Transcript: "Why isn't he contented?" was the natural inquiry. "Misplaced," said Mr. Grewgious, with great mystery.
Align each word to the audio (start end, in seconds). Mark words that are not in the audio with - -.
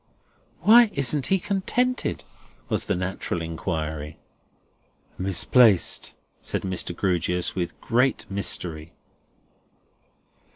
"Why 0.61 0.89
isn't 0.95 1.27
he 1.27 1.37
contented?" 1.37 2.23
was 2.69 2.85
the 2.87 2.95
natural 2.95 3.39
inquiry. 3.43 4.17
"Misplaced," 5.19 6.15
said 6.41 6.63
Mr. 6.63 6.95
Grewgious, 6.95 7.53
with 7.53 7.79
great 7.81 8.25
mystery. 8.27 8.93